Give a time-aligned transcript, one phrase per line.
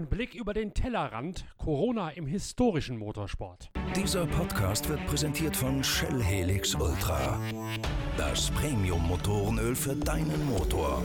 [0.00, 1.44] Ein Blick über den Tellerrand.
[1.58, 3.70] Corona im historischen Motorsport.
[3.94, 7.38] Dieser Podcast wird präsentiert von Shell Helix Ultra.
[8.16, 11.02] Das Premium-Motorenöl für deinen Motor.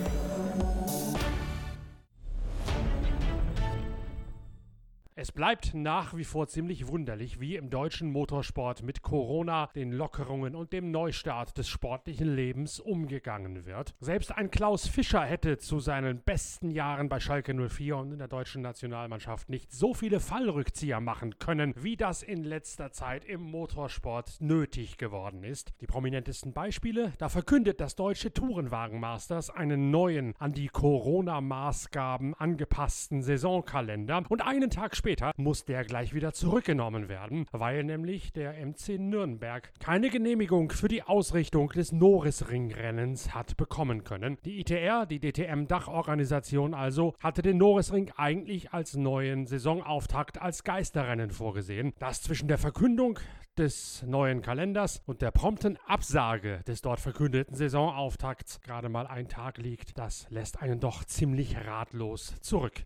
[5.36, 10.72] Bleibt nach wie vor ziemlich wunderlich, wie im deutschen Motorsport mit Corona, den Lockerungen und
[10.72, 13.96] dem Neustart des sportlichen Lebens umgegangen wird.
[14.00, 18.30] Selbst ein Klaus Fischer hätte zu seinen besten Jahren bei Schalke 04 und in der
[18.30, 24.38] deutschen Nationalmannschaft nicht so viele Fallrückzieher machen können, wie das in letzter Zeit im Motorsport
[24.40, 25.74] nötig geworden ist.
[25.82, 34.24] Die prominentesten Beispiele, da verkündet das deutsche Tourenwagenmasters einen neuen, an die Corona-Maßgaben angepassten Saisonkalender
[34.30, 39.00] und einen Tag später später muss der gleich wieder zurückgenommen werden, weil nämlich der MC
[39.00, 44.38] Nürnberg keine Genehmigung für die Ausrichtung des Norrisring-Rennens hat bekommen können.
[44.46, 51.94] Die ITR, die DTM-Dachorganisation also, hatte den Norrisring eigentlich als neuen Saisonauftakt als Geisterrennen vorgesehen.
[52.00, 53.20] Das zwischen der Verkündung
[53.58, 59.58] des neuen Kalenders und der prompten Absage des dort verkündeten Saisonauftakts gerade mal ein Tag
[59.58, 62.84] liegt, das lässt einen doch ziemlich ratlos zurück.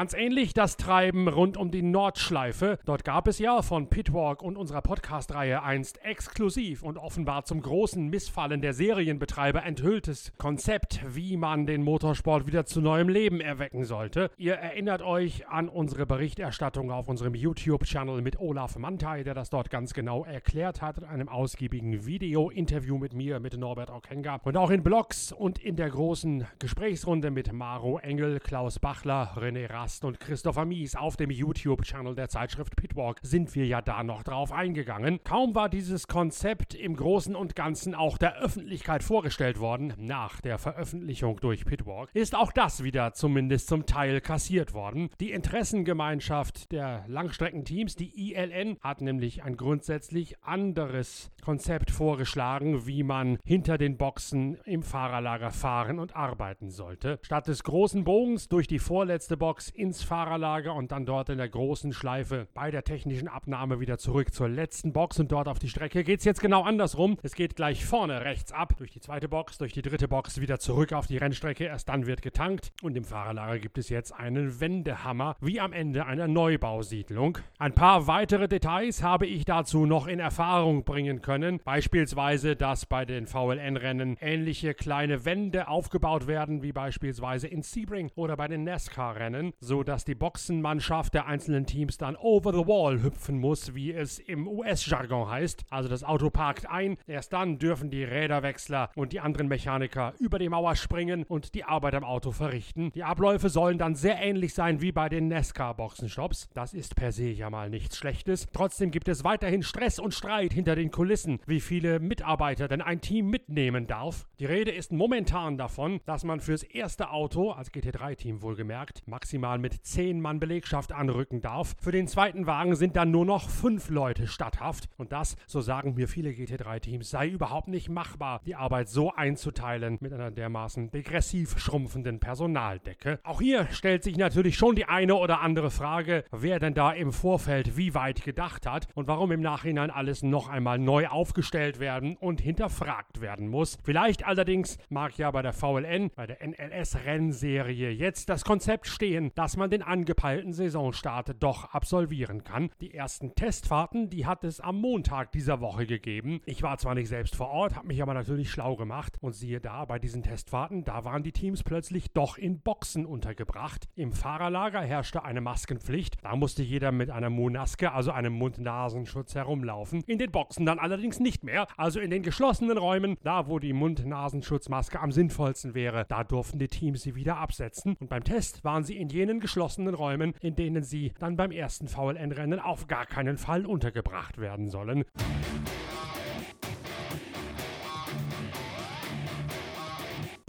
[0.00, 2.78] Ganz ähnlich das Treiben rund um die Nordschleife.
[2.86, 8.08] Dort gab es ja von Pitwalk und unserer Podcast-Reihe einst exklusiv und offenbar zum großen
[8.08, 14.30] Missfallen der Serienbetreiber enthülltes Konzept, wie man den Motorsport wieder zu neuem Leben erwecken sollte.
[14.38, 19.68] Ihr erinnert euch an unsere Berichterstattung auf unserem YouTube-Channel mit Olaf Mantei, der das dort
[19.68, 24.70] ganz genau erklärt hat in einem ausgiebigen Video-Interview mit mir, mit Norbert Okenga und auch
[24.70, 30.04] in Blogs und in der großen Gesprächsrunde mit Maro Engel, Klaus Bachler, René Ra Rast
[30.04, 34.52] und Christopher Mies auf dem YouTube-Channel der Zeitschrift Pitwalk sind wir ja da noch drauf
[34.52, 35.18] eingegangen.
[35.24, 40.58] Kaum war dieses Konzept im Großen und Ganzen auch der Öffentlichkeit vorgestellt worden, nach der
[40.58, 45.10] Veröffentlichung durch Pitwalk, ist auch das wieder zumindest zum Teil kassiert worden.
[45.18, 53.38] Die Interessengemeinschaft der Langstreckenteams, die ILN, hat nämlich ein grundsätzlich anderes Konzept vorgeschlagen, wie man
[53.44, 57.18] hinter den Boxen im Fahrerlager fahren und arbeiten sollte.
[57.22, 61.48] Statt des großen Bogens durch die vorletzte Box ins Fahrerlager und dann dort in der
[61.48, 65.68] großen Schleife bei der technischen Abnahme wieder zurück zur letzten Box und dort auf die
[65.68, 67.16] Strecke geht es jetzt genau andersrum.
[67.22, 70.58] Es geht gleich vorne rechts ab, durch die zweite Box, durch die dritte Box wieder
[70.58, 71.64] zurück auf die Rennstrecke.
[71.64, 76.06] Erst dann wird getankt und im Fahrerlager gibt es jetzt einen Wendehammer, wie am Ende
[76.06, 77.38] einer Neubausiedlung.
[77.58, 81.60] Ein paar weitere Details habe ich dazu noch in Erfahrung bringen können.
[81.64, 88.36] Beispielsweise, dass bei den VLN-Rennen ähnliche kleine Wände aufgebaut werden, wie beispielsweise in Sebring oder
[88.36, 93.38] bei den NASCAR-Rennen so dass die Boxenmannschaft der einzelnen Teams dann over the wall hüpfen
[93.38, 95.64] muss, wie es im US-Jargon heißt.
[95.70, 100.38] Also das Auto parkt ein, erst dann dürfen die Räderwechsler und die anderen Mechaniker über
[100.38, 102.90] die Mauer springen und die Arbeit am Auto verrichten.
[102.92, 106.48] Die Abläufe sollen dann sehr ähnlich sein wie bei den NASCAR-Boxenshops.
[106.54, 108.48] Das ist per se ja mal nichts Schlechtes.
[108.52, 113.00] Trotzdem gibt es weiterhin Stress und Streit hinter den Kulissen, wie viele Mitarbeiter denn ein
[113.00, 114.26] Team mitnehmen darf.
[114.38, 119.58] Die Rede ist momentan davon, dass man fürs erste Auto, als GT3-Team wohlgemerkt, maximal maximal
[119.58, 121.74] mit 10 Mann Belegschaft anrücken darf.
[121.80, 124.88] Für den zweiten Wagen sind dann nur noch 5 Leute statthaft.
[124.96, 129.98] Und das, so sagen mir viele GT3-Teams, sei überhaupt nicht machbar, die Arbeit so einzuteilen
[130.00, 133.18] mit einer dermaßen degressiv schrumpfenden Personaldecke.
[133.24, 137.12] Auch hier stellt sich natürlich schon die eine oder andere Frage, wer denn da im
[137.12, 142.16] Vorfeld wie weit gedacht hat und warum im Nachhinein alles noch einmal neu aufgestellt werden
[142.16, 143.78] und hinterfragt werden muss.
[143.82, 149.56] Vielleicht allerdings mag ja bei der VLN, bei der NLS-Rennserie jetzt das Konzept stehen, dass
[149.56, 152.68] man den angepeilten Saisonstart doch absolvieren kann.
[152.82, 156.42] Die ersten Testfahrten, die hat es am Montag dieser Woche gegeben.
[156.44, 159.58] Ich war zwar nicht selbst vor Ort, habe mich aber natürlich schlau gemacht und siehe
[159.58, 163.88] da, bei diesen Testfahrten, da waren die Teams plötzlich doch in Boxen untergebracht.
[163.94, 166.18] Im Fahrerlager herrschte eine Maskenpflicht.
[166.22, 170.04] Da musste jeder mit einer Monaske, also einem Mund-Nasenschutz herumlaufen.
[170.06, 171.66] In den Boxen dann allerdings nicht mehr.
[171.78, 176.68] Also in den geschlossenen Räumen, da wo die Mund-Nasenschutzmaske am sinnvollsten wäre, da durften die
[176.68, 177.96] Teams sie wieder absetzen.
[178.00, 181.52] Und beim Test waren sie in jenen jenen geschlossenen Räumen, in denen sie dann beim
[181.52, 185.04] ersten VLN-Rennen auf gar keinen Fall untergebracht werden sollen.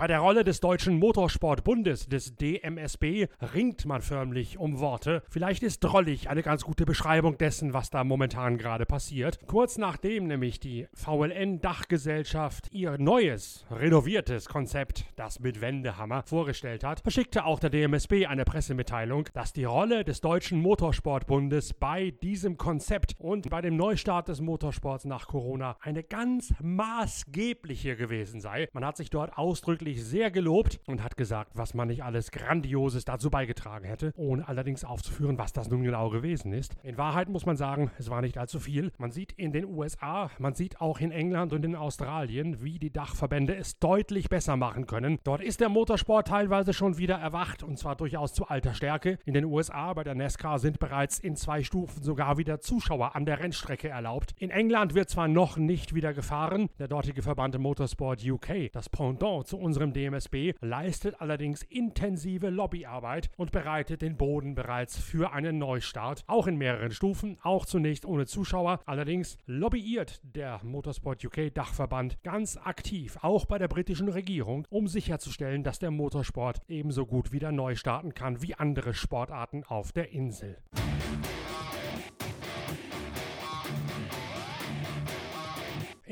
[0.01, 5.21] Bei der Rolle des Deutschen Motorsportbundes, des DMSB, ringt man förmlich um Worte.
[5.29, 9.37] Vielleicht ist drollig eine ganz gute Beschreibung dessen, was da momentan gerade passiert.
[9.45, 17.45] Kurz nachdem nämlich die VLN-Dachgesellschaft ihr neues, renoviertes Konzept, das mit Wendehammer, vorgestellt hat, verschickte
[17.45, 23.51] auch der DMSB eine Pressemitteilung, dass die Rolle des Deutschen Motorsportbundes bei diesem Konzept und
[23.51, 28.67] bei dem Neustart des Motorsports nach Corona eine ganz maßgebliche gewesen sei.
[28.73, 32.31] Man hat sich dort ausdrücklich wirklich sehr gelobt und hat gesagt, was man nicht alles
[32.31, 36.75] Grandioses dazu beigetragen hätte, ohne allerdings aufzuführen, was das nun genau gewesen ist.
[36.83, 38.91] In Wahrheit muss man sagen, es war nicht allzu viel.
[38.97, 42.91] Man sieht in den USA, man sieht auch in England und in Australien, wie die
[42.91, 45.19] Dachverbände es deutlich besser machen können.
[45.23, 49.17] Dort ist der Motorsport teilweise schon wieder erwacht und zwar durchaus zu alter Stärke.
[49.25, 53.25] In den USA bei der NASCAR sind bereits in zwei Stufen sogar wieder Zuschauer an
[53.25, 54.33] der Rennstrecke erlaubt.
[54.37, 59.47] In England wird zwar noch nicht wieder gefahren, der dortige Verband Motorsport UK, das Pendant
[59.47, 66.23] zu unserem DMSB, leistet allerdings intensive Lobbyarbeit und bereitet den Boden bereits für einen Neustart,
[66.27, 68.79] auch in mehreren Stufen, auch zunächst ohne Zuschauer.
[68.85, 75.63] Allerdings lobbyiert der Motorsport UK Dachverband ganz aktiv, auch bei der britischen Regierung, um sicherzustellen,
[75.63, 80.57] dass der Motorsport ebenso gut wieder neu starten kann wie andere Sportarten auf der Insel.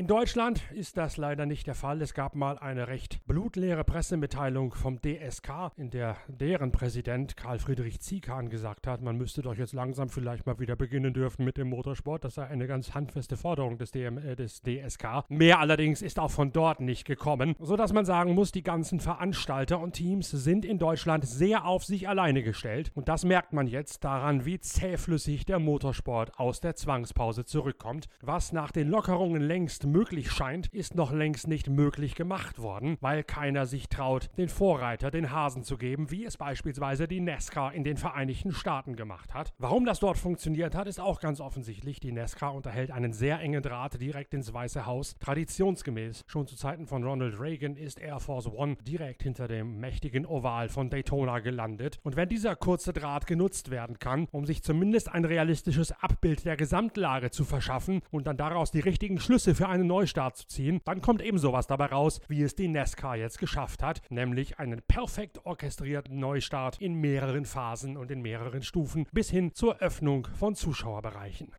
[0.10, 2.02] Deutschland ist das leider nicht der Fall.
[2.02, 8.00] Es gab mal eine recht blutleere Pressemitteilung vom DSK, in der deren Präsident Karl Friedrich
[8.00, 11.70] Ziekan gesagt hat, man müsste doch jetzt langsam vielleicht mal wieder beginnen dürfen mit dem
[11.70, 12.24] Motorsport.
[12.24, 15.26] Das sei eine ganz handfeste Forderung des, DM, äh, des DSK.
[15.30, 19.80] Mehr allerdings ist auch von dort nicht gekommen, sodass man sagen muss, die ganzen Veranstalter
[19.80, 22.92] und Teams sind in Deutschland sehr auf sich alleine gestellt.
[22.96, 28.54] Und das merkt man jetzt daran, wie zähflüssig der Motorsport aus der Zwangspause zurückkommt, was
[28.54, 33.66] nach den Lockerungen längst möglich scheint, ist noch längst nicht möglich gemacht worden, weil keiner
[33.66, 37.98] sich traut, den Vorreiter den Hasen zu geben, wie es beispielsweise die NASCAR in den
[37.98, 39.54] Vereinigten Staaten gemacht hat.
[39.58, 42.00] Warum das dort funktioniert hat, ist auch ganz offensichtlich.
[42.00, 45.18] Die NASCAR unterhält einen sehr engen Draht direkt ins Weiße Haus.
[45.20, 50.26] Traditionsgemäß, schon zu Zeiten von Ronald Reagan ist Air Force One direkt hinter dem mächtigen
[50.26, 52.00] Oval von Daytona gelandet.
[52.04, 56.56] Und wenn dieser kurze Draht genutzt werden kann, um sich zumindest ein realistisches Abbild der
[56.56, 61.02] Gesamtlage zu verschaffen und dann daraus die richtigen Schlüsse für einen Neustart zu ziehen, dann
[61.02, 65.46] kommt eben sowas dabei raus, wie es die NASCAR jetzt geschafft hat, nämlich einen perfekt
[65.46, 71.52] orchestrierten Neustart in mehreren Phasen und in mehreren Stufen bis hin zur Öffnung von Zuschauerbereichen.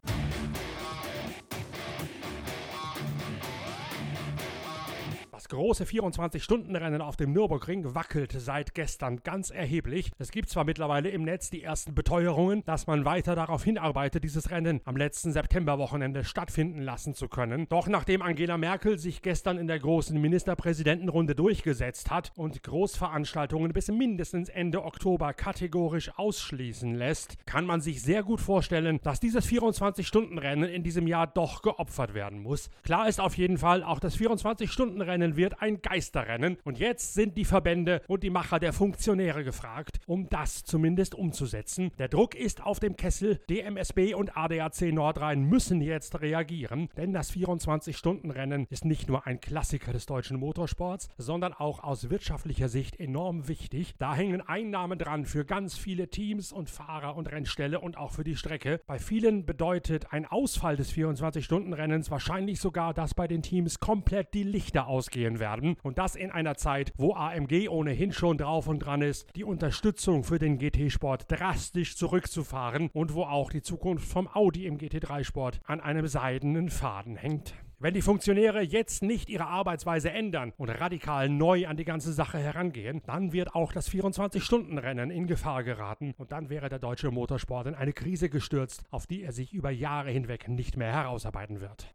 [5.40, 10.10] Das große 24-Stunden-Rennen auf dem Nürburgring wackelt seit gestern ganz erheblich.
[10.18, 14.50] Es gibt zwar mittlerweile im Netz die ersten Beteuerungen, dass man weiter darauf hinarbeitet, dieses
[14.50, 17.66] Rennen am letzten Septemberwochenende stattfinden lassen zu können.
[17.70, 23.88] Doch nachdem Angela Merkel sich gestern in der großen Ministerpräsidentenrunde durchgesetzt hat und Großveranstaltungen bis
[23.88, 30.68] mindestens Ende Oktober kategorisch ausschließen lässt, kann man sich sehr gut vorstellen, dass dieses 24-Stunden-Rennen
[30.68, 32.68] in diesem Jahr doch geopfert werden muss.
[32.82, 36.58] Klar ist auf jeden Fall, auch das 24-Stunden-Rennen Rennen wird ein Geisterrennen.
[36.64, 41.90] Und jetzt sind die Verbände und die Macher der Funktionäre gefragt, um das zumindest umzusetzen.
[41.98, 43.40] Der Druck ist auf dem Kessel.
[43.48, 49.92] DMSB und ADAC Nordrhein müssen jetzt reagieren, denn das 24-Stunden-Rennen ist nicht nur ein Klassiker
[49.92, 53.94] des deutschen Motorsports, sondern auch aus wirtschaftlicher Sicht enorm wichtig.
[53.98, 58.24] Da hängen Einnahmen dran für ganz viele Teams und Fahrer und Rennställe und auch für
[58.24, 58.80] die Strecke.
[58.86, 64.42] Bei vielen bedeutet ein Ausfall des 24-Stunden-Rennens wahrscheinlich sogar, dass bei den Teams komplett die
[64.42, 65.76] Lichter ausgehen ausgehen werden.
[65.82, 70.24] Und das in einer Zeit, wo AMG ohnehin schon drauf und dran ist, die Unterstützung
[70.24, 75.80] für den GT-Sport drastisch zurückzufahren und wo auch die Zukunft vom Audi im GT3-Sport an
[75.80, 77.54] einem seidenen Faden hängt.
[77.82, 82.38] Wenn die Funktionäre jetzt nicht ihre Arbeitsweise ändern und radikal neu an die ganze Sache
[82.38, 87.68] herangehen, dann wird auch das 24-Stunden-Rennen in Gefahr geraten und dann wäre der deutsche Motorsport
[87.68, 91.94] in eine Krise gestürzt, auf die er sich über Jahre hinweg nicht mehr herausarbeiten wird.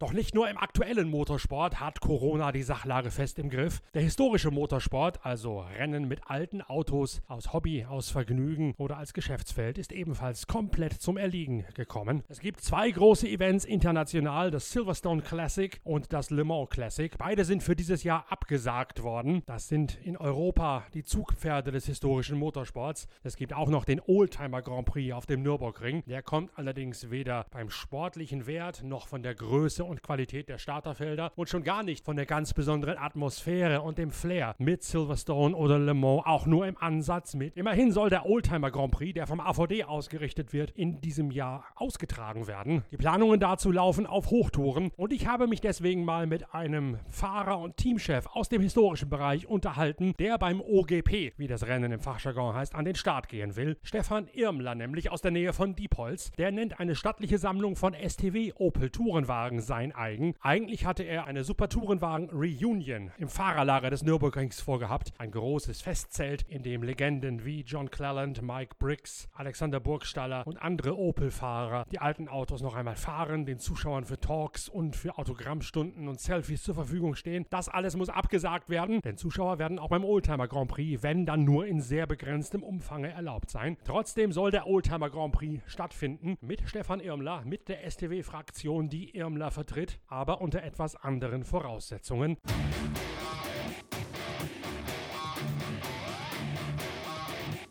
[0.00, 3.82] Doch nicht nur im aktuellen Motorsport hat Corona die Sachlage fest im Griff.
[3.92, 9.76] Der historische Motorsport, also Rennen mit alten Autos aus Hobby, aus Vergnügen oder als Geschäftsfeld,
[9.76, 12.24] ist ebenfalls komplett zum Erliegen gekommen.
[12.28, 17.12] Es gibt zwei große Events international, das Silverstone Classic und das Le Mans Classic.
[17.18, 19.42] Beide sind für dieses Jahr abgesagt worden.
[19.44, 23.06] Das sind in Europa die Zugpferde des historischen Motorsports.
[23.22, 26.02] Es gibt auch noch den Oldtimer Grand Prix auf dem Nürburgring.
[26.06, 31.32] Der kommt allerdings weder beim sportlichen Wert noch von der Größe und Qualität der Starterfelder
[31.34, 35.78] und schon gar nicht von der ganz besonderen Atmosphäre und dem Flair mit Silverstone oder
[35.78, 37.56] Le Mans auch nur im Ansatz mit.
[37.56, 42.46] Immerhin soll der Oldtimer Grand Prix, der vom AVD ausgerichtet wird, in diesem Jahr ausgetragen
[42.46, 42.84] werden.
[42.92, 47.58] Die Planungen dazu laufen auf Hochtouren und ich habe mich deswegen mal mit einem Fahrer
[47.58, 52.54] und Teamchef aus dem historischen Bereich unterhalten, der beim OGP, wie das Rennen im Fachjargon
[52.54, 53.76] heißt, an den Start gehen will.
[53.82, 56.30] Stefan Irmler nämlich aus der Nähe von Diepholz.
[56.32, 60.34] Der nennt eine stattliche Sammlung von STW Opel Tourenwagen sein sein eigen.
[60.42, 65.14] Eigentlich hatte er eine Super Tourenwagen Reunion im Fahrerlager des Nürburgrings vorgehabt.
[65.16, 70.98] Ein großes Festzelt, in dem Legenden wie John Cleland, Mike Briggs, Alexander Burgstaller und andere
[70.98, 76.20] Opel-Fahrer die alten Autos noch einmal fahren, den Zuschauern für Talks und für Autogrammstunden und
[76.20, 77.46] Selfies zur Verfügung stehen.
[77.48, 81.44] Das alles muss abgesagt werden, denn Zuschauer werden auch beim Oldtimer Grand Prix, wenn dann
[81.44, 83.78] nur in sehr begrenztem Umfang erlaubt sein.
[83.86, 89.50] Trotzdem soll der Oldtimer Grand Prix stattfinden mit Stefan Irmler, mit der STW-Fraktion, die Irmler
[89.50, 89.69] vertritt,
[90.06, 92.36] aber unter etwas anderen Voraussetzungen.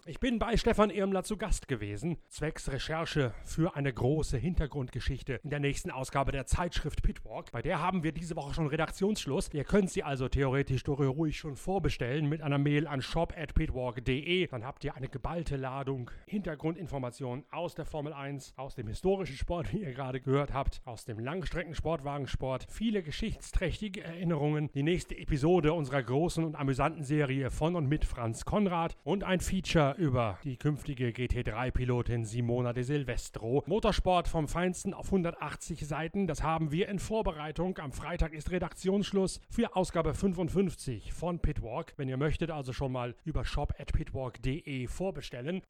[0.09, 5.51] Ich bin bei Stefan Irmler zu Gast gewesen, zwecks Recherche für eine große Hintergrundgeschichte in
[5.51, 7.51] der nächsten Ausgabe der Zeitschrift Pitwalk.
[7.51, 9.51] Bei der haben wir diese Woche schon Redaktionsschluss.
[9.53, 14.47] Ihr könnt sie also theoretisch ruhig schon vorbestellen mit einer Mail an shop@pitwalk.de.
[14.47, 19.71] Dann habt ihr eine geballte Ladung Hintergrundinformationen aus der Formel 1, aus dem historischen Sport,
[19.73, 26.01] wie ihr gerade gehört habt, aus dem Langstreckensportwagensport, viele geschichtsträchtige Erinnerungen, die nächste Episode unserer
[26.01, 31.09] großen und amüsanten Serie von und mit Franz Konrad und ein Feature über die künftige
[31.09, 33.63] GT3-Pilotin Simona de Silvestro.
[33.67, 37.77] Motorsport vom Feinsten auf 180 Seiten, das haben wir in Vorbereitung.
[37.79, 41.93] Am Freitag ist Redaktionsschluss für Ausgabe 55 von Pitwalk.
[41.97, 45.61] Wenn ihr möchtet, also schon mal über shop.pitwalk.de vorbestellen.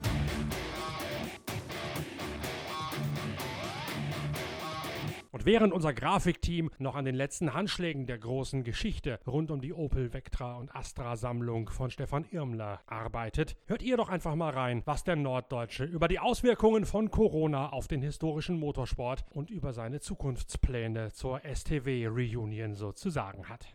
[5.31, 9.74] Und während unser Grafikteam noch an den letzten Handschlägen der großen Geschichte rund um die
[9.74, 14.81] Opel Vectra und Astra Sammlung von Stefan Irmler arbeitet, hört ihr doch einfach mal rein,
[14.86, 20.00] was der Norddeutsche über die Auswirkungen von Corona auf den historischen Motorsport und über seine
[20.00, 23.67] Zukunftspläne zur STW Reunion so zu sagen hat.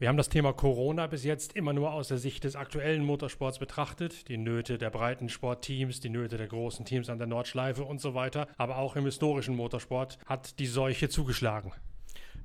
[0.00, 3.58] Wir haben das Thema Corona bis jetzt immer nur aus der Sicht des aktuellen Motorsports
[3.58, 4.28] betrachtet.
[4.28, 8.14] Die Nöte der breiten Sportteams, die Nöte der großen Teams an der Nordschleife und so
[8.14, 8.48] weiter.
[8.56, 11.72] Aber auch im historischen Motorsport hat die Seuche zugeschlagen.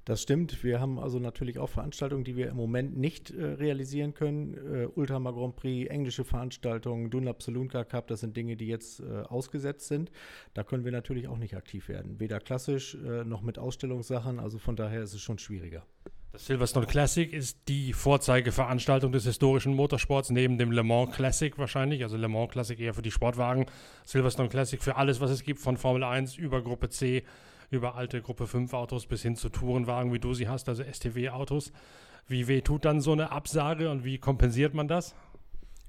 [0.03, 0.65] Das stimmt.
[0.65, 4.55] Wir haben also natürlich auch Veranstaltungen, die wir im Moment nicht äh, realisieren können.
[4.55, 8.99] Äh, Ultramar Grand Prix, englische Veranstaltungen, Dunlop Saloon Car Cup, das sind Dinge, die jetzt
[8.99, 10.11] äh, ausgesetzt sind.
[10.53, 12.19] Da können wir natürlich auch nicht aktiv werden.
[12.19, 14.41] Weder klassisch äh, noch mit Ausstellungssachen.
[14.41, 15.85] Also von daher ist es schon schwieriger.
[16.35, 22.03] Das Silverstone Classic ist die Vorzeigeveranstaltung des historischen Motorsports neben dem Le Mans Classic wahrscheinlich.
[22.03, 23.67] Also Le Mans Classic eher für die Sportwagen.
[24.03, 27.23] Silverstone Classic für alles, was es gibt, von Formel 1 über Gruppe C,
[27.71, 31.29] über alte Gruppe 5 Autos bis hin zu Tourenwagen, wie du sie hast, also STW
[31.29, 31.71] Autos.
[32.27, 35.15] Wie weh tut dann so eine Absage und wie kompensiert man das?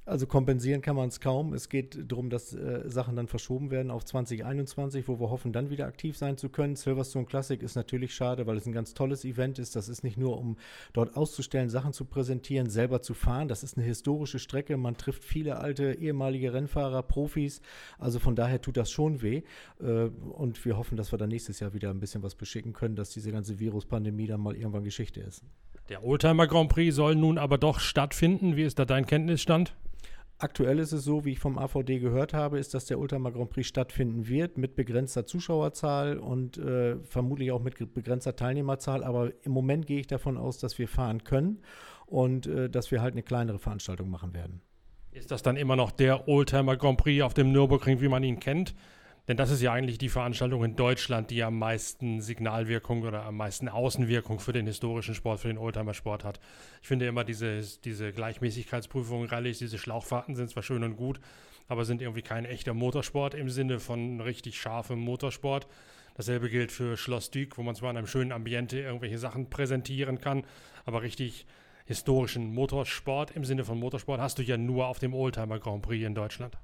[0.07, 1.53] Also kompensieren kann man es kaum.
[1.53, 5.69] Es geht darum, dass äh, Sachen dann verschoben werden auf 2021, wo wir hoffen, dann
[5.69, 6.77] wieder aktiv sein zu können.
[6.77, 9.75] Silverstone Classic ist natürlich schade, weil es ein ganz tolles Event ist.
[9.75, 10.59] Das ist nicht nur, um
[10.93, 13.49] dort auszustellen, Sachen zu präsentieren, selber zu fahren.
[13.49, 14.77] Das ist eine historische Strecke.
[14.77, 17.61] Man trifft viele alte ehemalige Rennfahrer, Profis.
[17.99, 19.43] Also von daher tut das schon weh.
[19.81, 22.95] Äh, und wir hoffen, dass wir dann nächstes Jahr wieder ein bisschen was beschicken können,
[22.95, 25.43] dass diese ganze Viruspandemie dann mal irgendwann Geschichte ist.
[25.89, 28.55] Der Oldtimer Grand Prix soll nun aber doch stattfinden.
[28.55, 29.75] Wie ist da dein Kenntnisstand?
[30.39, 33.49] Aktuell ist es so, wie ich vom AVD gehört habe, ist, dass der Ultramar Grand
[33.49, 39.03] Prix stattfinden wird mit begrenzter Zuschauerzahl und äh, vermutlich auch mit begrenzter Teilnehmerzahl.
[39.03, 41.63] Aber im Moment gehe ich davon aus, dass wir fahren können
[42.05, 44.61] und äh, dass wir halt eine kleinere Veranstaltung machen werden.
[45.11, 48.39] Ist das dann immer noch der Oldtimer Grand Prix auf dem Nürburgring, wie man ihn
[48.39, 48.75] kennt?
[49.29, 53.37] Denn das ist ja eigentlich die Veranstaltung in Deutschland, die am meisten Signalwirkung oder am
[53.37, 56.39] meisten Außenwirkung für den historischen Sport, für den Oldtimer-Sport hat.
[56.81, 61.21] Ich finde immer diese, diese Gleichmäßigkeitsprüfungen, Rallyes, diese Schlauchfahrten sind zwar schön und gut,
[61.67, 65.67] aber sind irgendwie kein echter Motorsport im Sinne von richtig scharfem Motorsport.
[66.15, 70.21] Dasselbe gilt für Schloss Dück, wo man zwar in einem schönen Ambiente irgendwelche Sachen präsentieren
[70.21, 70.45] kann,
[70.85, 71.47] aber richtig
[71.87, 76.05] historischen Motorsport im Sinne von Motorsport hast du ja nur auf dem Oldtimer Grand Prix
[76.05, 76.59] in Deutschland.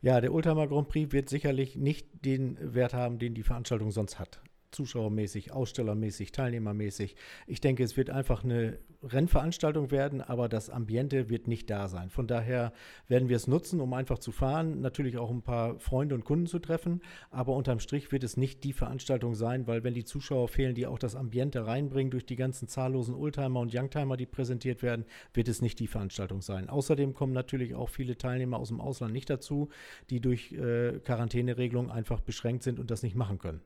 [0.00, 4.18] Ja, der Oldtimer Grand Prix wird sicherlich nicht den Wert haben, den die Veranstaltung sonst
[4.18, 7.16] hat zuschauermäßig, ausstellermäßig, teilnehmermäßig.
[7.46, 12.10] Ich denke, es wird einfach eine Rennveranstaltung werden, aber das Ambiente wird nicht da sein.
[12.10, 12.72] Von daher
[13.08, 16.46] werden wir es nutzen, um einfach zu fahren, natürlich auch ein paar Freunde und Kunden
[16.46, 17.00] zu treffen,
[17.30, 20.86] aber unterm Strich wird es nicht die Veranstaltung sein, weil wenn die Zuschauer fehlen, die
[20.86, 25.48] auch das Ambiente reinbringen durch die ganzen zahllosen Oldtimer und Youngtimer, die präsentiert werden, wird
[25.48, 26.68] es nicht die Veranstaltung sein.
[26.68, 29.70] Außerdem kommen natürlich auch viele Teilnehmer aus dem Ausland nicht dazu,
[30.10, 33.62] die durch äh, Quarantäneregelungen einfach beschränkt sind und das nicht machen können.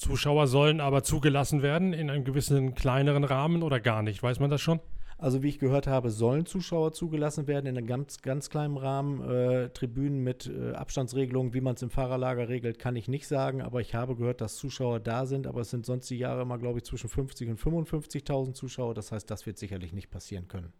[0.00, 4.22] Zuschauer sollen aber zugelassen werden in einem gewissen kleineren Rahmen oder gar nicht?
[4.22, 4.80] Weiß man das schon?
[5.18, 9.20] Also wie ich gehört habe, sollen Zuschauer zugelassen werden in einem ganz, ganz kleinen Rahmen.
[9.30, 13.60] Äh, Tribünen mit äh, Abstandsregelungen, wie man es im Fahrerlager regelt, kann ich nicht sagen.
[13.60, 15.46] Aber ich habe gehört, dass Zuschauer da sind.
[15.46, 18.94] Aber es sind sonst die Jahre immer, glaube ich, zwischen 50 und 55.000 Zuschauer.
[18.94, 20.72] Das heißt, das wird sicherlich nicht passieren können.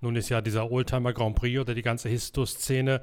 [0.00, 3.00] Nun ist ja dieser Oldtimer Grand Prix oder die ganze Histo-Szene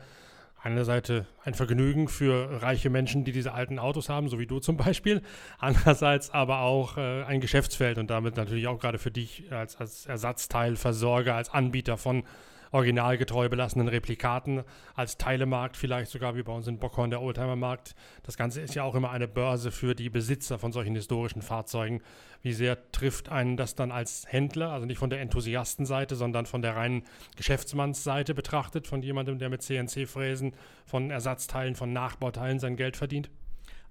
[0.63, 1.12] einerseits
[1.44, 5.22] ein Vergnügen für reiche Menschen, die diese alten Autos haben, so wie du zum Beispiel.
[5.60, 10.06] Andererseits aber auch äh, ein Geschäftsfeld und damit natürlich auch gerade für dich als, als
[10.06, 12.24] Ersatzteilversorger, als Anbieter von
[12.71, 14.63] originalgetreu belassenen Replikaten
[14.95, 17.95] als Teilemarkt, vielleicht sogar wie bei uns in Bockhorn der Oldtimer-Markt.
[18.23, 22.01] Das Ganze ist ja auch immer eine Börse für die Besitzer von solchen historischen Fahrzeugen.
[22.41, 26.61] Wie sehr trifft einen das dann als Händler, also nicht von der Enthusiastenseite, sondern von
[26.61, 27.03] der reinen
[27.35, 30.53] Geschäftsmannsseite betrachtet, von jemandem, der mit CNC-Fräsen,
[30.85, 33.29] von Ersatzteilen, von Nachbauteilen sein Geld verdient?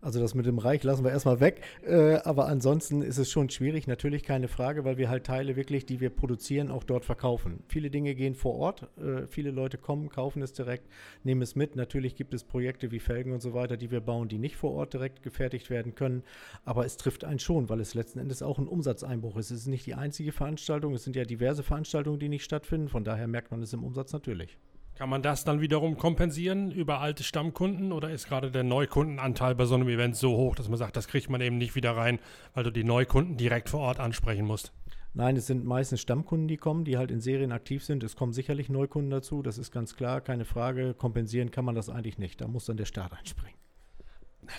[0.03, 1.61] Also das mit dem Reich lassen wir erstmal weg.
[1.87, 5.85] Äh, aber ansonsten ist es schon schwierig, natürlich keine Frage, weil wir halt Teile wirklich,
[5.85, 7.63] die wir produzieren, auch dort verkaufen.
[7.69, 8.89] Viele Dinge gehen vor Ort.
[8.99, 10.89] Äh, viele Leute kommen, kaufen es direkt,
[11.23, 11.77] nehmen es mit.
[11.77, 14.73] Natürlich gibt es Projekte wie Felgen und so weiter, die wir bauen, die nicht vor
[14.73, 16.23] Ort direkt gefertigt werden können.
[16.65, 19.51] Aber es trifft einen schon, weil es letzten Endes auch ein Umsatzeinbruch ist.
[19.51, 20.95] Es ist nicht die einzige Veranstaltung.
[20.95, 22.89] Es sind ja diverse Veranstaltungen, die nicht stattfinden.
[22.89, 24.57] Von daher merkt man es im Umsatz natürlich.
[25.01, 29.65] Kann man das dann wiederum kompensieren über alte Stammkunden oder ist gerade der Neukundenanteil bei
[29.65, 32.19] so einem Event so hoch, dass man sagt, das kriegt man eben nicht wieder rein,
[32.53, 34.75] weil du die Neukunden direkt vor Ort ansprechen musst?
[35.15, 38.05] Nein, es sind meistens Stammkunden, die kommen, die halt in Serien aktiv sind.
[38.05, 40.93] Es kommen sicherlich Neukunden dazu, das ist ganz klar, keine Frage.
[40.93, 42.43] Kompensieren kann man das eigentlich nicht.
[42.43, 43.59] Da muss dann der Staat einspringen.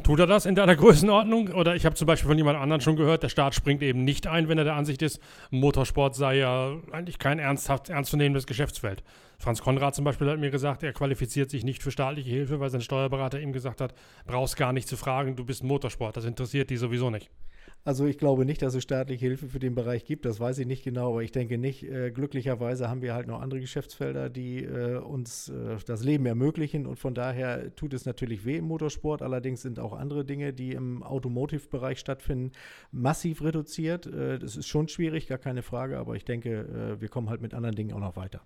[0.04, 1.50] Tut er das in deiner Größenordnung?
[1.50, 4.28] Oder ich habe zum Beispiel von jemand anderem schon gehört, der Staat springt eben nicht
[4.28, 5.20] ein, wenn er der Ansicht ist,
[5.50, 9.04] Motorsport sei ja eigentlich kein ernsthaft ernstzunehmendes Geschäftsfeld.
[9.38, 12.70] Franz Konrad zum Beispiel hat mir gesagt, er qualifiziert sich nicht für staatliche Hilfe, weil
[12.70, 13.94] sein Steuerberater ihm gesagt hat,
[14.26, 17.30] brauchst gar nicht zu fragen, du bist Motorsport, das interessiert die sowieso nicht.
[17.84, 20.26] Also ich glaube nicht, dass es staatliche Hilfe für den Bereich gibt.
[20.26, 21.84] Das weiß ich nicht genau, aber ich denke nicht.
[21.84, 26.86] Äh, glücklicherweise haben wir halt noch andere Geschäftsfelder, die äh, uns äh, das Leben ermöglichen.
[26.86, 29.24] Und von daher tut es natürlich weh im Motorsport.
[29.24, 32.52] Allerdings sind auch andere Dinge, die im Automotive-Bereich stattfinden,
[32.92, 34.06] massiv reduziert.
[34.06, 35.98] Das ist schon schwierig, gar keine Frage.
[35.98, 38.42] Aber ich denke, wir kommen halt mit anderen Dingen auch noch weiter.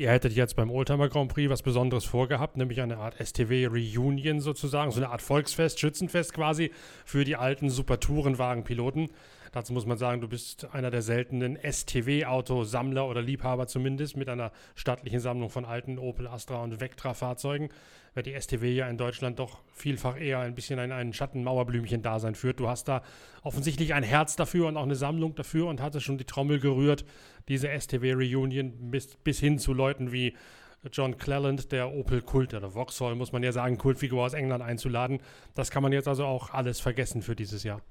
[0.00, 4.90] Ihr hättet jetzt beim Oldtimer Grand Prix was Besonderes vorgehabt, nämlich eine Art STW-Reunion sozusagen,
[4.92, 6.70] so eine Art Volksfest, Schützenfest quasi
[7.04, 9.10] für die alten Super-Tourenwagen-Piloten.
[9.52, 14.52] Dazu muss man sagen, du bist einer der seltenen STW-Autosammler oder Liebhaber zumindest mit einer
[14.74, 17.68] stattlichen Sammlung von alten Opel Astra und Vectra-Fahrzeugen
[18.14, 22.60] weil die STW ja in Deutschland doch vielfach eher ein bisschen ein, ein Schattenmauerblümchen-Dasein führt.
[22.60, 23.02] Du hast da
[23.42, 27.04] offensichtlich ein Herz dafür und auch eine Sammlung dafür und hattest schon die Trommel gerührt,
[27.48, 30.34] diese STW-Reunion bis, bis hin zu Leuten wie
[30.92, 35.20] John Cleland, der Opel-Kult oder Vauxhall, muss man ja sagen, Kultfigur aus England einzuladen.
[35.54, 37.82] Das kann man jetzt also auch alles vergessen für dieses Jahr.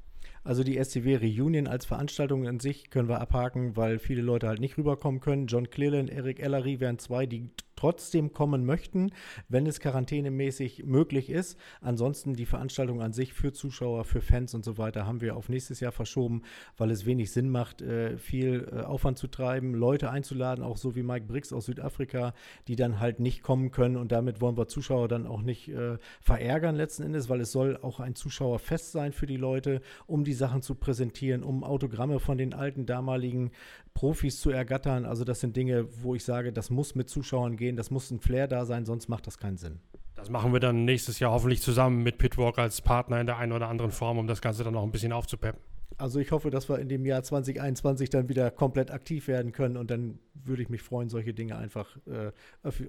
[0.43, 4.59] Also die SCW Reunion als Veranstaltung an sich können wir abhaken, weil viele Leute halt
[4.59, 5.47] nicht rüberkommen können.
[5.47, 7.49] John Cleland, Eric Ellery wären zwei, die
[7.79, 9.11] trotzdem kommen möchten,
[9.47, 11.57] wenn es quarantänemäßig möglich ist.
[11.79, 15.47] Ansonsten die Veranstaltung an sich für Zuschauer, für Fans und so weiter haben wir auf
[15.47, 16.41] nächstes Jahr verschoben,
[16.75, 20.95] weil es wenig Sinn macht, äh, viel äh, Aufwand zu treiben, Leute einzuladen, auch so
[20.95, 22.33] wie Mike Briggs aus Südafrika,
[22.67, 25.97] die dann halt nicht kommen können und damit wollen wir Zuschauer dann auch nicht äh,
[26.19, 30.33] verärgern letzten Endes, weil es soll auch ein Zuschauerfest sein für die Leute, um die
[30.33, 33.51] Sachen zu präsentieren, um Autogramme von den alten damaligen
[33.93, 35.05] Profis zu ergattern.
[35.05, 38.19] Also das sind Dinge, wo ich sage, das muss mit Zuschauern gehen, das muss ein
[38.19, 39.79] Flair da sein, sonst macht das keinen Sinn.
[40.15, 43.53] Das machen wir dann nächstes Jahr hoffentlich zusammen mit Pitwalk als Partner in der einen
[43.53, 45.61] oder anderen Form, um das Ganze dann noch ein bisschen aufzupeppen.
[45.97, 49.75] Also ich hoffe, dass wir in dem Jahr 2021 dann wieder komplett aktiv werden können
[49.75, 52.31] und dann würde ich mich freuen, solche Dinge einfach äh,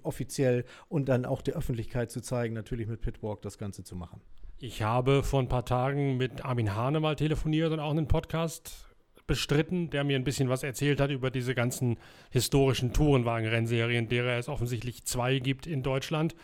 [0.03, 4.21] offiziell und dann auch der Öffentlichkeit zu zeigen, natürlich mit Pitwalk das Ganze zu machen.
[4.59, 8.90] Ich habe vor ein paar Tagen mit Armin Hane mal telefoniert und auch einen Podcast
[9.31, 11.99] bestritten, der mir ein bisschen was erzählt hat über diese ganzen
[12.31, 16.35] historischen Tourenwagen-Rennserien, derer es offensichtlich zwei gibt in Deutschland,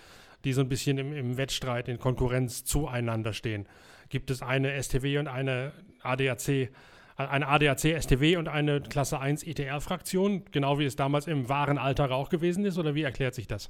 [0.44, 3.66] die so ein bisschen im, im Wettstreit, in Konkurrenz zueinander stehen.
[4.08, 5.72] Gibt es eine STW und eine
[6.02, 6.70] ADAC,
[7.16, 12.12] eine ADAC STW und eine Klasse 1 ETR-Fraktion, genau wie es damals im wahren Alter
[12.12, 13.68] auch gewesen ist, oder wie erklärt sich das?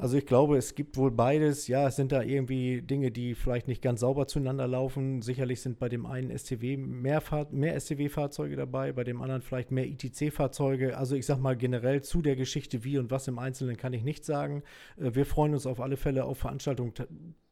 [0.00, 1.66] Also ich glaube, es gibt wohl beides.
[1.66, 5.22] Ja, es sind da irgendwie Dinge, die vielleicht nicht ganz sauber zueinander laufen.
[5.22, 9.86] Sicherlich sind bei dem einen STW mehr, mehr STW-Fahrzeuge dabei, bei dem anderen vielleicht mehr
[9.86, 10.96] ITC-Fahrzeuge.
[10.96, 14.04] Also ich sage mal generell zu der Geschichte wie und was im Einzelnen kann ich
[14.04, 14.62] nicht sagen.
[14.98, 16.94] Äh, wir freuen uns auf alle Fälle auf Veranstaltungen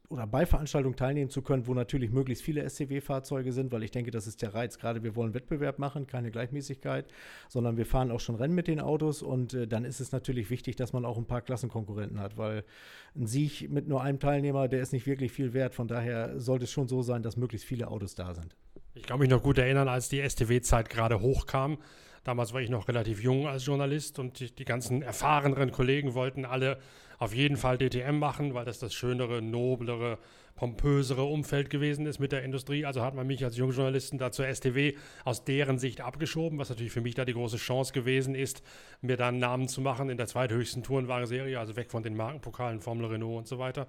[0.08, 4.10] oder bei Veranstaltungen teilnehmen zu können, wo natürlich möglichst viele SCW-Fahrzeuge sind, weil ich denke,
[4.10, 4.78] das ist der Reiz.
[4.78, 7.06] Gerade wir wollen Wettbewerb machen, keine Gleichmäßigkeit,
[7.48, 10.50] sondern wir fahren auch schon Rennen mit den Autos und äh, dann ist es natürlich
[10.50, 12.64] wichtig, dass man auch ein paar Klassenkonkurrenten hat, weil
[13.14, 15.74] ein Sieg mit nur einem Teilnehmer, der ist nicht wirklich viel wert.
[15.74, 18.56] Von daher sollte es schon so sein, dass möglichst viele Autos da sind.
[18.94, 21.78] Ich kann mich noch gut erinnern, als die STW-Zeit gerade hochkam.
[22.24, 26.44] Damals war ich noch relativ jung als Journalist und die, die ganzen erfahreneren Kollegen wollten
[26.44, 26.78] alle
[27.18, 30.18] auf jeden Fall DTM machen, weil das das schönere, noblere
[30.56, 32.84] pompösere Umfeld gewesen ist mit der Industrie.
[32.84, 36.92] Also hat man mich als Jungjournalisten da zur STW aus deren Sicht abgeschoben, was natürlich
[36.92, 38.62] für mich da die große Chance gewesen ist,
[39.02, 42.80] mir da einen Namen zu machen in der zweithöchsten Tourenwagen-Serie, also weg von den Markenpokalen,
[42.80, 43.86] Formel Renault und so weiter.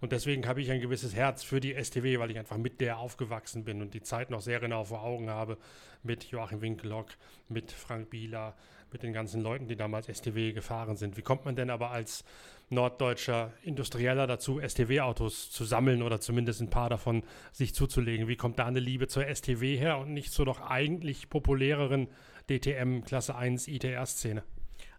[0.00, 2.98] Und deswegen habe ich ein gewisses Herz für die STW, weil ich einfach mit der
[2.98, 5.58] aufgewachsen bin und die Zeit noch sehr genau vor Augen habe
[6.02, 7.08] mit Joachim Winkelhock,
[7.48, 8.54] mit Frank Bieler,
[8.92, 11.16] mit den ganzen Leuten, die damals STW gefahren sind.
[11.16, 12.24] Wie kommt man denn aber als
[12.68, 18.28] norddeutscher Industrieller dazu, STW-Autos zu sammeln oder zumindest ein paar davon sich zuzulegen?
[18.28, 22.08] Wie kommt da eine Liebe zur STW her und nicht zur doch eigentlich populäreren
[22.48, 24.42] DTM Klasse 1 ITR-Szene?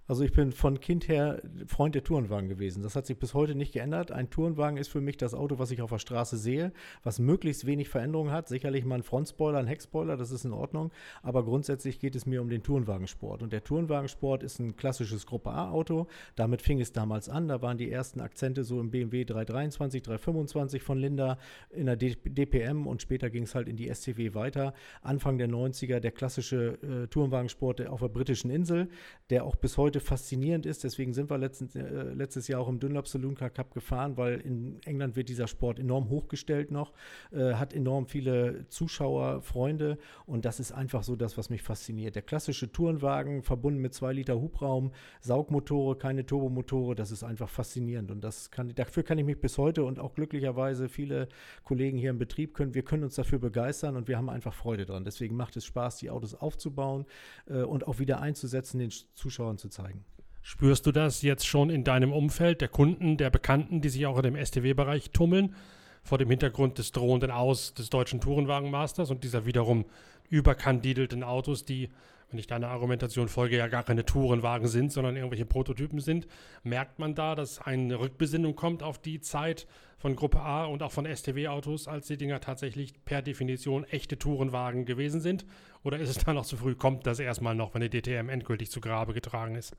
[0.08, 2.82] Also ich bin von Kind her Freund der Tourenwagen gewesen.
[2.82, 4.12] Das hat sich bis heute nicht geändert.
[4.12, 6.72] Ein Tourenwagen ist für mich das Auto, was ich auf der Straße sehe,
[7.04, 8.48] was möglichst wenig Veränderungen hat.
[8.48, 10.92] Sicherlich mal ein Frontspoiler, ein Heckspoiler, das ist in Ordnung.
[11.24, 13.44] Aber grundsätzlich geht es mir um den Tourenwagensport.
[13.44, 16.08] Und der Tourenwagensport ist ein klassisches Gruppe A-Auto.
[16.36, 17.50] Damit fing es damals an.
[17.50, 21.38] Da waren die ersten Akzente so im BMW 323, 325 von Linda
[21.70, 24.74] in der DPM und später ging es halt in die STW weiter.
[25.02, 28.88] Anfang der 90er der klassische äh, Tourenwagensport auf der britischen Insel,
[29.30, 30.84] der auch bis heute heute faszinierend ist.
[30.84, 34.40] Deswegen sind wir letztens, äh, letztes Jahr auch im Dunlop Saloon Car Cup gefahren, weil
[34.40, 36.94] in England wird dieser Sport enorm hochgestellt noch,
[37.32, 42.16] äh, hat enorm viele Zuschauer, Freunde und das ist einfach so das, was mich fasziniert.
[42.16, 48.12] Der klassische Tourenwagen verbunden mit zwei Liter Hubraum, Saugmotore, keine Turbomotore, das ist einfach faszinierend
[48.12, 51.28] und das kann, dafür kann ich mich bis heute und auch glücklicherweise viele
[51.64, 54.86] Kollegen hier im Betrieb können, wir können uns dafür begeistern und wir haben einfach Freude
[54.86, 55.04] dran.
[55.04, 57.06] Deswegen macht es Spaß, die Autos aufzubauen
[57.48, 60.06] äh, und auch wieder einzusetzen, den Zuschauern zu zeigen zeigen.
[60.42, 64.18] Spürst du das jetzt schon in deinem Umfeld, der Kunden, der Bekannten, die sich auch
[64.18, 65.56] in dem STW-Bereich tummeln,
[66.04, 69.86] vor dem Hintergrund des drohenden Aus des deutschen Tourenwagenmasters und dieser wiederum
[70.30, 71.90] überkandidelten Autos, die
[72.30, 76.28] wenn ich deiner Argumentation folge, ja gar keine Tourenwagen sind, sondern irgendwelche Prototypen sind,
[76.64, 80.92] merkt man da, dass eine Rückbesinnung kommt auf die Zeit von Gruppe A und auch
[80.92, 85.46] von STW-Autos, als die Dinger tatsächlich per Definition echte Tourenwagen gewesen sind?
[85.84, 86.76] Oder ist es da noch zu früh?
[86.76, 89.76] Kommt das erstmal noch, wenn die DTM endgültig zu Grabe getragen ist?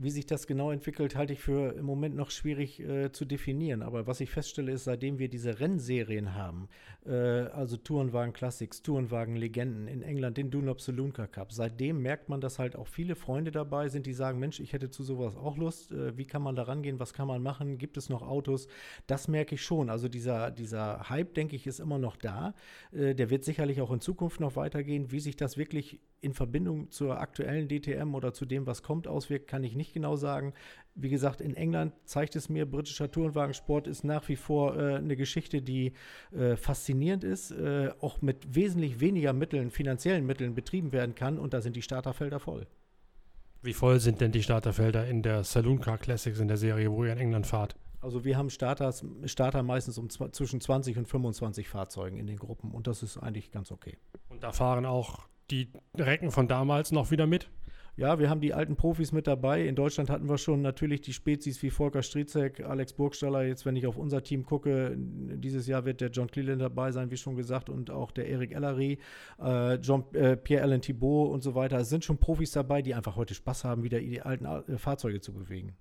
[0.00, 3.82] Wie sich das genau entwickelt, halte ich für im Moment noch schwierig äh, zu definieren.
[3.82, 6.68] Aber was ich feststelle, ist, seitdem wir diese Rennserien haben,
[7.04, 12.28] äh, also Tourenwagen Classics, Tourenwagen Legenden in England, den Dunlop Saloon Car Cup, seitdem merkt
[12.28, 15.34] man, dass halt auch viele Freunde dabei sind, die sagen, Mensch, ich hätte zu sowas
[15.34, 15.90] auch Lust.
[15.90, 17.00] Äh, wie kann man da rangehen?
[17.00, 17.76] Was kann man machen?
[17.76, 18.68] Gibt es noch Autos?
[19.08, 19.90] Das merke ich schon.
[19.90, 22.54] Also dieser, dieser Hype, denke ich, ist immer noch da.
[22.92, 25.10] Äh, der wird sicherlich auch in Zukunft noch weitergehen.
[25.10, 29.46] Wie sich das wirklich in Verbindung zur aktuellen DTM oder zu dem, was kommt, auswirkt,
[29.46, 30.52] kann ich nicht genau sagen.
[30.94, 35.16] Wie gesagt, in England zeigt es mir, britischer Tourenwagensport ist nach wie vor äh, eine
[35.16, 35.92] Geschichte, die
[36.32, 41.54] äh, faszinierend ist, äh, auch mit wesentlich weniger Mitteln, finanziellen Mitteln betrieben werden kann und
[41.54, 42.66] da sind die Starterfelder voll.
[43.62, 47.04] Wie voll sind denn die Starterfelder in der Saloon Car Classics in der Serie, wo
[47.04, 47.76] ihr in England fahrt?
[48.00, 52.70] Also wir haben Starters, Starter meistens um zwischen 20 und 25 Fahrzeugen in den Gruppen
[52.70, 53.98] und das ist eigentlich ganz okay.
[54.28, 57.48] Und da fahren auch die Recken von damals noch wieder mit?
[57.98, 59.66] Ja, wir haben die alten Profis mit dabei.
[59.66, 63.42] In Deutschland hatten wir schon natürlich die Spezies wie Volker Striezek, Alex Burgstaller.
[63.42, 67.10] Jetzt, wenn ich auf unser Team gucke, dieses Jahr wird der John Cleland dabei sein,
[67.10, 69.00] wie schon gesagt, und auch der Eric Ellery,
[69.42, 71.78] äh, John, äh, Pierre-Alain Thibault und so weiter.
[71.78, 75.20] Es sind schon Profis dabei, die einfach heute Spaß haben, wieder die alten äh, Fahrzeuge
[75.20, 75.74] zu bewegen.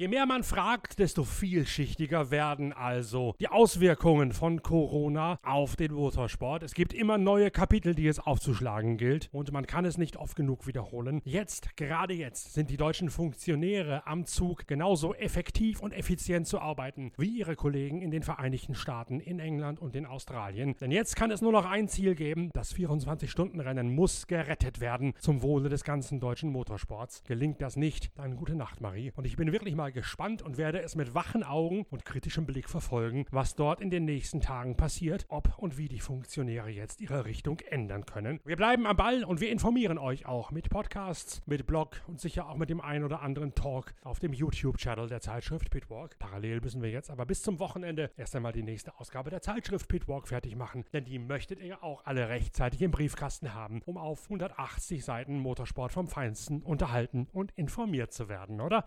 [0.00, 6.62] Je mehr man fragt, desto vielschichtiger werden also die Auswirkungen von Corona auf den Motorsport.
[6.62, 10.36] Es gibt immer neue Kapitel, die es aufzuschlagen gilt und man kann es nicht oft
[10.36, 11.20] genug wiederholen.
[11.26, 17.12] Jetzt, gerade jetzt, sind die deutschen Funktionäre am Zug, genauso effektiv und effizient zu arbeiten
[17.18, 20.76] wie ihre Kollegen in den Vereinigten Staaten, in England und in Australien.
[20.80, 25.42] Denn jetzt kann es nur noch ein Ziel geben, das 24-Stunden-Rennen muss gerettet werden zum
[25.42, 27.22] Wohle des ganzen deutschen Motorsports.
[27.24, 29.12] Gelingt das nicht, dann gute Nacht, Marie.
[29.14, 32.68] Und ich bin wirklich mal gespannt und werde es mit wachen Augen und kritischem Blick
[32.68, 37.24] verfolgen, was dort in den nächsten Tagen passiert, ob und wie die Funktionäre jetzt ihre
[37.24, 38.40] Richtung ändern können.
[38.44, 42.48] Wir bleiben am Ball und wir informieren euch auch mit Podcasts, mit Blog und sicher
[42.48, 46.18] auch mit dem ein oder anderen Talk auf dem YouTube-Channel der Zeitschrift Pitwalk.
[46.18, 49.88] Parallel müssen wir jetzt aber bis zum Wochenende erst einmal die nächste Ausgabe der Zeitschrift
[49.88, 54.24] Pitwalk fertig machen, denn die möchtet ihr auch alle rechtzeitig im Briefkasten haben, um auf
[54.24, 58.86] 180 Seiten Motorsport vom Feinsten unterhalten und informiert zu werden, oder?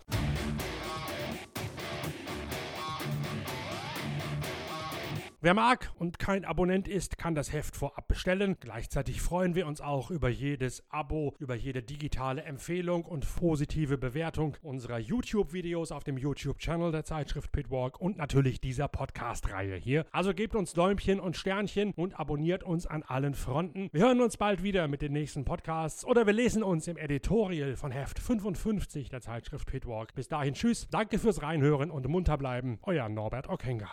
[5.43, 8.55] Wer mag und kein Abonnent ist, kann das Heft vorab bestellen.
[8.61, 14.55] Gleichzeitig freuen wir uns auch über jedes Abo, über jede digitale Empfehlung und positive Bewertung
[14.61, 20.05] unserer YouTube-Videos auf dem YouTube-Channel der Zeitschrift Pitwalk und natürlich dieser Podcast-Reihe hier.
[20.13, 23.89] Also gebt uns Däumchen und Sternchen und abonniert uns an allen Fronten.
[23.91, 27.75] Wir hören uns bald wieder mit den nächsten Podcasts oder wir lesen uns im Editorial
[27.75, 30.15] von Heft 55 der Zeitschrift Pitwalk.
[30.15, 32.79] Bis dahin, tschüss, danke fürs Reinhören und munter bleiben.
[32.83, 33.91] Euer Norbert Okenga.